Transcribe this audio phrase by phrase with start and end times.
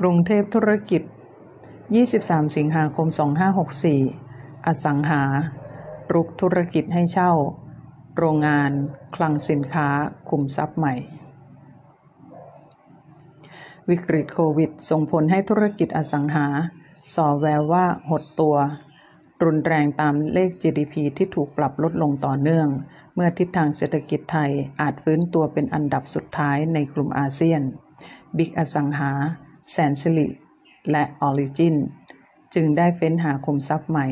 [0.00, 1.02] กรุงเทพธุรกิจ
[1.78, 3.08] 23 สิงหาคม
[3.86, 5.22] 2564 อสังหา
[6.14, 7.32] รุกธุรกิจให้เช่า
[8.16, 8.70] โรงงาน
[9.16, 9.88] คลังสินค้า
[10.28, 10.94] คุมทรัพย์ใหม่
[13.88, 16.46] วิกฤตโควิด ส่งผลให้ธุรกิจอสังหา
[17.14, 18.56] สอแววว่าหดตัว
[19.44, 22.68] รุนแรงตามเลข GDP ที่ถูกปรับลดลงต่อเนื่อง
[23.14, 24.50] เมื่อทิศทางเศรษฐกิจไทย
[24.80, 27.62] อาจฟื้นตัวเป็นอันดับสุดท้ายในกลุ่มอาเซียน
[28.36, 29.12] บิ๊กอสังหา
[29.70, 30.28] แสนสิริ
[30.90, 31.76] และออริจิน
[32.54, 34.06] จึงได้เฟ้นหาขุมทรัพย์ใหม่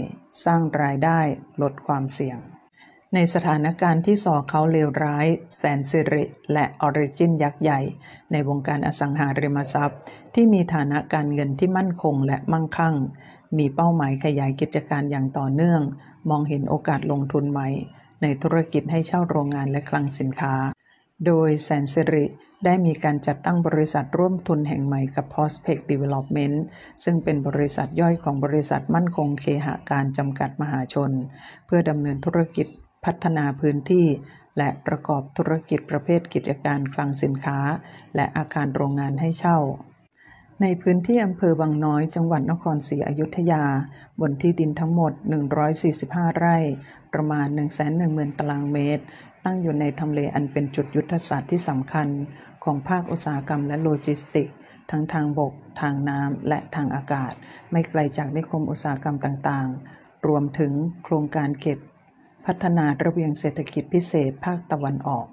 [0.44, 1.20] สร้างรายได้
[1.62, 2.38] ลดความเสี่ยง
[3.14, 7.80] ในสถานการณ์ที่ส่อเค้าเลวร้าย แสนสิริและออริจินยักษ์ใหญ่
[8.32, 10.00] ในวงการอสังหาริมทรัพย์
[10.34, 12.94] ที่มีฐานะการเงินที่มั่นคงและมั่งคั่ง
[13.58, 15.82] มีเป้าหมายขยายกิจการอย่างต่อเนื่อง
[16.30, 17.68] มองเห็นโอกาสลงทุนใหม่
[18.22, 20.54] ในธุรกิจให้เช่าโรงงานและคลังสินค้า
[21.26, 22.24] โดยแสนสิริ
[22.64, 26.56] ได้มีการจัดตั้งบริษัทร่วมทุนแห่งใหม่กับ Prospect Development
[27.04, 31.10] ซึ่งเป็นบริษัทย่อยของบริษัทมั่นคงเคหะการจำกัดมหาชน
[31.66, 32.66] เพื่อดำเนินธุรกิจ
[33.04, 34.06] พัฒนาพื้นที่
[34.58, 37.58] และประกอบธุรกิจประเภทกิจการคลังสินค้า
[38.16, 39.58] และอาคารโรงงานให้เช่า
[40.60, 43.64] ในพื้นที่อำเภอบางน้อย จังหวัดนครศรีอยุธยา
[44.20, 45.12] บนที่ดินทั้งหมด
[45.74, 46.56] 145 ไร่
[47.12, 47.46] ประมาณ
[47.92, 49.04] 110,000 ตารางเมตร
[49.44, 52.08] ตั้งอยู่ในทำเลอันเป็นจุดยุทธศาสตร์ที่สำคัญ
[52.64, 54.48] ของภาคอุตสาหกรรมและโลจิสติก
[54.90, 57.32] ทั้งทางบก ทางน้ำ และทางอากาศ
[57.70, 60.72] ไม่ไกลจากนิคมอุตสาหกรรมต่างๆ รวมถึง
[61.04, 61.78] โครงการเขต
[62.46, 65.26] พัฒนาระเบียงเศรษฐกิจพิเศษภาคตะวันออก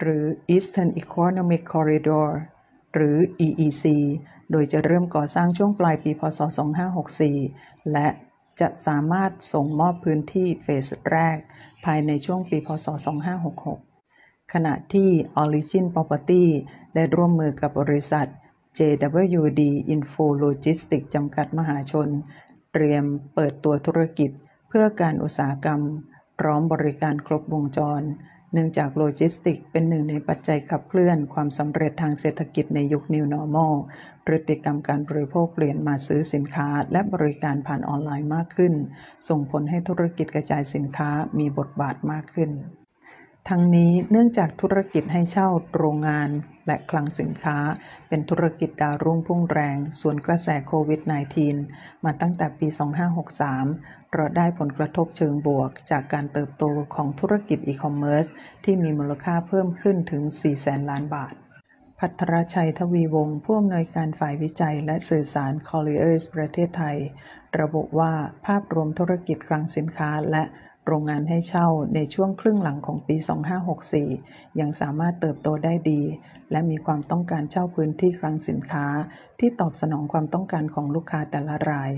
[0.00, 0.24] หรือ
[0.54, 2.28] Eastern Economic Corridor
[2.94, 3.84] หรือ EEC
[4.50, 6.40] โดยจะเริ่มก่อสร้างช่วงปลายปี พศ
[7.16, 8.08] 2564 และ
[8.60, 11.36] จะสามารถส่งมอบพื้นที่เฟสแรก
[11.84, 12.86] ภายในช่วงปี พศ
[13.70, 15.08] 2566 ขณะที่
[15.42, 16.44] Origin Property
[16.94, 18.28] ได้ร่วมมือกับบริษัท
[18.78, 19.62] JWD
[19.94, 22.08] Info Logistics จำกัดมหาชน
[22.72, 24.30] เตรียมเปิดตัวธุรกิจ
[24.68, 25.80] เพื่อการอุตสาหกรรม
[26.38, 28.02] พร้อมบริการครบวงจร
[28.52, 33.74] เนื่องจากโลจิสติกเป็นหนึ่งในปัจจัยขับเคลื่อนความสำเร็จทางเศรษฐกิจในยุค New Normal
[34.26, 38.74] พฤติกรรมการบริโภคเปลี่ยนมาซื้อสินค้าและบริการผ่านออนไลน์มากขึ้น
[39.28, 42.50] ส่งผลให้ธุรกิจกระจายสินค้ามีบทบาทมากขึ้น
[43.48, 46.30] ทั้งนี้เนื่องจากธุรกิจให้เช่าโรงงาน
[46.66, 47.58] และคลังสินค้า
[48.08, 51.00] เป็นธุรกิจดาวรุ่งพุ่งแรง ส่วนกระแสโควิด
[51.52, 52.68] -19 มาตั้งแต่ปี
[53.40, 56.64] 2563 เราได้ผลกระทบเชิงบวก จากการเติบโต
[56.94, 58.26] ของธุรกิจอีคอมเมิร์ซ
[58.64, 61.34] ที่มีมูลค่าเพิ่มขึ้นถึง 4 แสนล้านบาท
[61.98, 66.96] พัทรชัยทวีวงศ์ผู้อำนวยการฝ่ายวิจัยและสื่อสาร Colliers ประเทศไทย
[67.60, 68.12] ระบุว่า
[68.46, 70.44] ภาพรวมธุรกิจคลังสินค้าและ
[70.92, 73.16] โรงงานให้เช่าในช่วงครึ่งหลังของปี
[73.88, 76.02] 2564 ยังสามารถเติบโตได้ดี
[76.50, 78.86] และมีความต้องการเช่าพื้นที่คลังสินค้า
[79.38, 81.90] ที่ตอบสนองความต้องการของลูกค้าแต่ละราย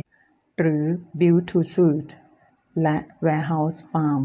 [0.59, 0.85] หรือ
[1.21, 2.09] build to suit
[2.83, 4.23] และ warehouse farm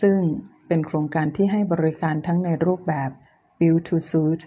[0.00, 0.18] ซึ่ง
[0.66, 3.10] เป็นโครงการที่ให้บริการทั้งในรูปแบบ
[3.58, 4.40] build to suit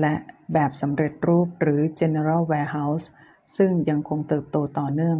[0.00, 0.14] และ
[0.52, 3.06] แบบสำเร็จรูปหรือ general warehouse
[3.56, 5.18] ซึ่งยังคงเติบโตต่อเนื่อง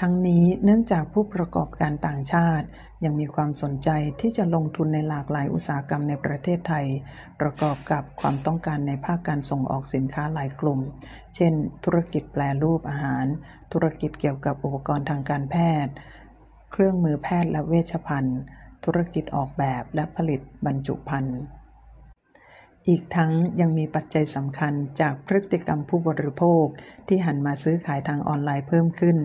[0.00, 2.66] ทั้งนี้เนื่องจากผู้ประกอบการต่างชาติ
[3.04, 3.88] ยังมีความสนใจ
[4.20, 6.86] ที่จะลงทุนในหลากหลายอุตสาหกรรมในประเทศไทย
[7.40, 10.80] ประกอบกับความต้องการในภาคการส่งออกสินค้าหลายกลุ่ม
[11.34, 11.52] เช่น
[11.84, 13.26] ธุรกิจแปรรูปอาหาร
[13.72, 15.94] ธุรกิจเกี่ยวกับอุปกรณ์ทางการแพทย์
[16.72, 18.40] เครื่องมือแพทย์และเวชภัณฑ์
[18.84, 21.38] ธุรกิจออกแบบและผลิตบรรจุภัณฑ์
[22.88, 26.64] อีกทั้งยังมีปัจจัยสำคัญจากพฤติกรรมผู้บริโภค
[27.06, 29.18] ที่หันมาซื้อขายทางออนไลน์เพิ่มขึ้น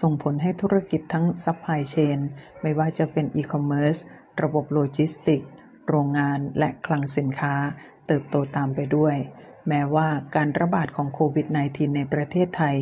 [0.00, 2.18] ส่งผลให้ธุรกิจทั้งซัพพลายเชน
[2.62, 3.96] ไม่ว่าจะเป็นอีคอมเมิร์ซ
[4.42, 5.40] ระบบโลจิสติก
[5.88, 7.54] โรงงานและคลังสินค้า
[8.06, 9.16] เติบโตตามไปด้วย
[9.68, 12.76] แม้ว่าการระบาดของโควิด -19 ในประเทศไทย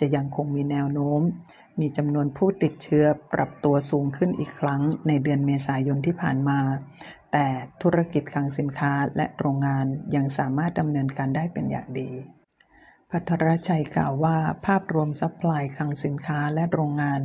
[0.00, 1.20] จะยังคงมีแนวโน้ม
[1.80, 6.58] มีจำนวนผู้ติดเชื้อปรับตัวสูงขึ้นอีกครั้งในเดือนเมษายนที่ผ่านมา
[7.32, 7.46] แต่
[7.82, 12.10] ธุรกิจคลังสินค้าและโรงงานยังสามารถดำเนินการได้เป็นอย่างดี
[13.10, 14.36] ภัทรชัยกล่าวว่า
[14.66, 17.20] ภาพรวมซัพพลายคลังสินค้าและโรงงาน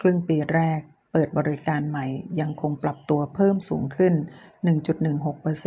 [0.00, 0.80] ครึ่งปีแรก
[1.12, 2.06] เปิดบริการใหม่
[2.40, 4.14] ยังคงปรับตัวเพิ่มสูงขึ้น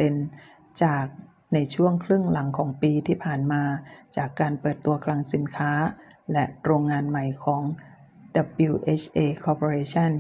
[0.04, 1.06] 1.16%จาก
[1.54, 3.64] ในช่วงครึ่งหลังของปีที่ผ่านมา
[4.18, 5.72] จากการเปิดตัวคลังสินค้า
[6.32, 7.62] และโรงงานใหม่ของ
[8.70, 10.14] WHA Corporation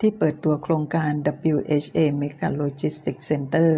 [0.00, 1.12] ที่เปิดตัวโครงการ
[1.54, 3.72] WHA Mega Logistics Center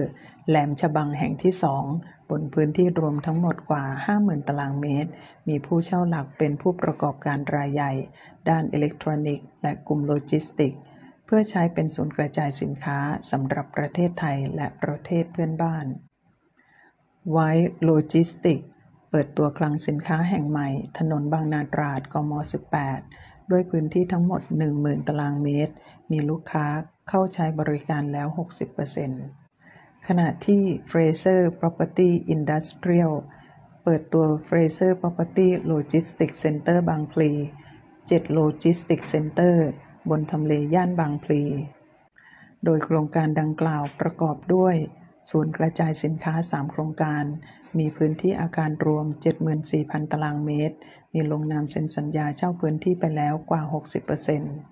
[0.49, 1.55] แหลมฉบังแห่งที่
[1.93, 3.85] 2 บนพื้นที่รวมทั้งหมดกว่า
[4.17, 5.11] 50,000 ตารางเมตร
[5.49, 7.93] มีผู้เช่าหลักเป็นผู้ประกอบการรายใหญ่
[8.49, 10.73] ด้านอิเล็กทรอนิกส์และกลุ่มโลจิสติก
[11.27, 12.99] เพื่อใช้เป็นศูนย์กระจายสินค้า
[13.31, 15.87] สำหรับประเทศไทยและประเทศเพื่อนบ้าน
[17.33, 17.51] ไว้
[17.85, 18.61] โลจิสติก
[19.11, 20.69] เปิดตัวคลังสินค้าแห่งใหม่
[20.99, 22.33] ถนนบางนาตราด กม
[22.85, 24.41] 18 ด้วยพื้นที่ทั้งหมด
[24.75, 25.75] 10,000 ตารางเมตร
[26.11, 26.67] มีลูกค้า
[27.08, 28.29] เข้าใช้บริการแล้ว
[29.17, 33.14] 60%ขณะที่ Fraser Property Industrial
[33.82, 37.31] เปิดตัว Fraser Property Logistics Center บางพลี
[37.85, 39.56] 7 Logistics Center
[40.11, 41.43] บนทำเลย่านบางพลี
[42.64, 44.76] โดยโครงการดังกล่าวประกอบด้วย
[45.31, 47.25] ศูนย์กระจายสินค้า 3 โครงการ
[47.79, 49.07] มีพื้นที่อาคารรวม
[49.59, 50.77] 74,000 ตารางเมตร
[51.13, 53.63] มีลงนามเซ็นสัญญาเช่าพื้นที่ไปแล้วกว่า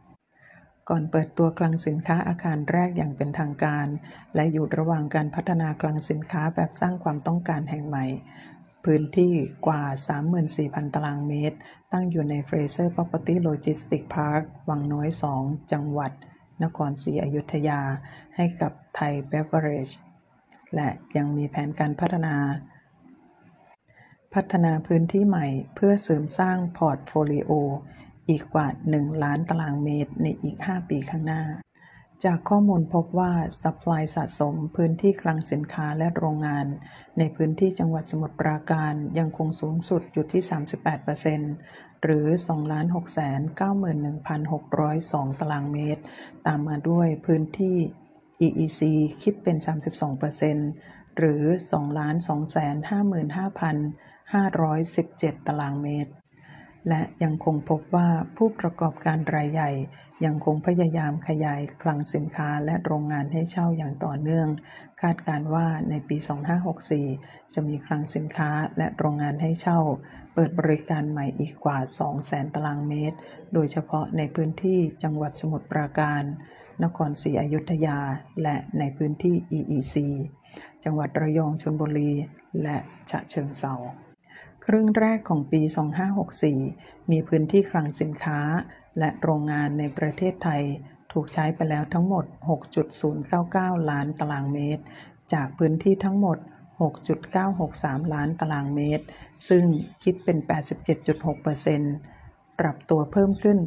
[0.08, 3.86] 60%ก่อนเปิดตัวคลังสินค้าอาคารแรกอย่างเป็นทางการ
[4.34, 8.06] และอยู่ระหว่างการพัฒนาคลังสินค้าแบบสร้างความต้องการแห่งใหม่
[8.84, 9.32] พื้นที่
[9.66, 9.82] กว่า
[10.38, 11.56] 34,000 ตารางเมตร
[11.92, 15.08] ตั้งอยู่ใน Frasers Property Logistics Park วังน้อย
[15.40, 16.12] 2 จังหวัด พระ
[16.62, 17.80] นครศรีอยุธยา
[18.36, 19.88] ให้กับไทยเบเวอเรจ
[20.74, 22.36] และยังมีแผนการพัฒนา
[24.34, 27.50] พัฒนาพื้นที่ใหม่เพื่อเสริมสร้าง portfolio
[28.28, 31.42] อีกกว่า 1 ล้านตารางเมตรในอีก 5 ปีข้างหน้า
[32.24, 33.32] จากข้อมูลพบว่า
[33.62, 36.66] ซัพพลายสะสมพื้นที่คลังสินค้าและโรงงาน
[37.18, 40.42] ในพื้นที่จังหวัดสมุทรปราการยังคงสูงสุดอยู่ที่
[41.22, 42.26] 38%หรือ
[43.98, 46.02] 2,691,602 ตารางเมตร
[46.46, 47.76] ตามมาด้วยพื้นที่
[48.46, 48.80] EEC
[49.22, 49.56] คิดเป็น
[50.38, 51.42] 32%หรือ
[54.36, 56.12] 517 ตารางเมตร
[56.88, 59.70] และยังคงพบว่าผู้ประกอบการรายใหญ่
[60.24, 64.48] ยังคงพยายามขยายคลังสินค้าและโรงงานให้เช่าอย่างต่อเนื่อง
[65.00, 66.16] คาดการว่าในปี
[66.86, 69.80] 2564 จะมีคลังสินค้าและโรงงานให้เช่า
[70.34, 71.78] เปิดบริการใหม่อีกกว่า
[72.16, 73.16] 200,000 ตารางเมตร
[73.54, 76.22] โดยเฉพาะในพื้นที่จังหวัดสมุทรปราการ
[76.84, 77.98] นครศรีอยุธยา
[78.42, 79.94] และในพื้นที่ EEC
[80.84, 82.12] จังหวัดระยองชลบุรี
[82.62, 82.76] และ
[83.10, 83.74] ฉะเชิงเทรา
[84.70, 85.60] ครึ่งแรกของปี
[86.36, 88.40] 2564 มีพื้นที่คลังสินค้า
[88.98, 90.62] และโรงงานในประเทศไทย
[91.12, 92.24] ถูกใช้ไปแล้วทั้งหมด
[93.02, 94.82] 6.099 ล้านตารางเมตร
[95.32, 96.38] จากพื้นที่ทั้งหมด
[97.44, 99.04] 6.963 ล้านตารางเมตร
[99.48, 99.64] ซึ่ง
[100.02, 100.38] คิดเป็น
[101.88, 103.58] 87.6%ปรับตัวเพิ่มขึ้น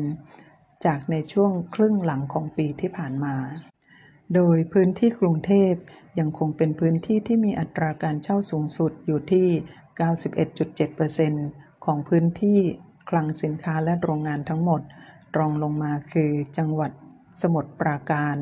[0.00, 3.36] 0.1%จากในช่วงครึ่งหลังของปีที่ผ่านมา
[4.34, 5.72] โดยพื้นที่กรุงเทพ
[6.18, 9.48] ยังคงเป็นพื้นที่ที่มีอัตราการเช่าสูงสุดอยู่ที่
[11.44, 12.58] 91.7%ของพื้นที่
[13.08, 14.80] คลังสินค้าและโรงงานทั้งหมด
[15.36, 16.92] รองลงมาคือจังหวัด
[17.42, 18.36] สมุทรปราการ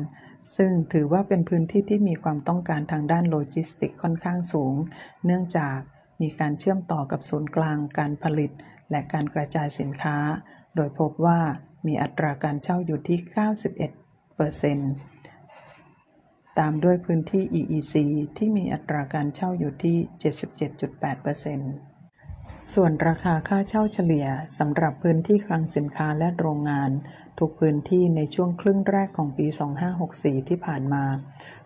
[0.55, 4.75] ซึ่งถือว่าเป็นพื้นที่ที่มีความต้องการทางด้านโลจิสติกค่อนข้างสูง
[5.25, 5.77] เนื่องจาก
[6.21, 8.51] มีการเชื่อมต่อกับศูนย์กลางการผลิต
[8.91, 10.17] และการกระจายสินค้า
[10.75, 11.39] โดยพบว่า
[11.87, 13.19] มีอัตราการเช่าอยู่ที่
[14.37, 15.16] 91%
[16.59, 17.93] ตามด้วยพื้นที่ EEC
[18.37, 19.97] ที่มีอัตราการเช่าอยู่ที่
[21.93, 24.27] 77.8%ส่วนราคาค่าเช่าเฉลี่ย
[24.57, 26.91] สำหรับพื้นที่คลังสินค้าและโรงงาน
[27.39, 29.47] ทุกพื้นที่ในช่วงครึ่งแรกของปี
[29.97, 31.03] 2564 ที่ผ่านมา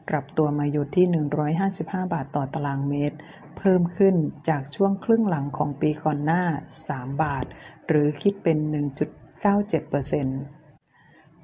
[0.10, 1.06] ปรับตัวมาอยู่ที่
[1.66, 3.18] 155 บาทต่อตารางเมตร
[3.58, 4.16] เพิ่มขึ้น
[4.50, 6.44] จากช่วงครึ่งหลังของปีก่อนหน้า
[6.84, 7.46] 3 บาท
[7.88, 8.66] หรือคิดเป็น 1.97%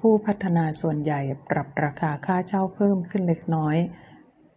[0.00, 3.76] ผู้พัฒนาส่วนใหญ่ปรับราคาค่าเช่าเพิ่มขึ้นเล็กน้อย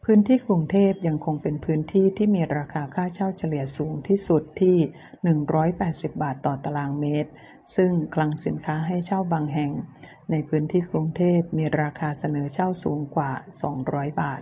[0.03, 4.77] พื้นที่กรุงเทพยังคงเป็นพื้นที่ที่มีราคาค่าเช่าเฉลี่ยสูงที่สุดที่
[5.49, 7.31] 180 บาทต่อตารางเมตร
[7.75, 9.71] ซึ่งคลังสินค้าให้เช่าบางแห่ง
[10.31, 13.31] ในพื้นที่กรุงเทพมีราคาเสนอเช่าสูงกว่า
[13.75, 14.41] 200 บาท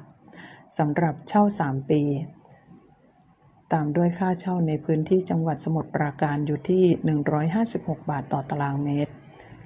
[0.77, 2.03] สำหรับเช่า 3 ปี
[3.73, 6.83] ตามด้วยค่าเช่าในพื้นที่จังหวัดสมุทรปราการอยู่ที่
[7.47, 9.11] 156 บาทต่อตารางเมตร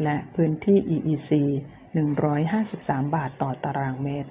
[0.04, 1.32] และพื้นที่ EEC
[2.28, 4.30] 153 บาทต่อตารางเมตร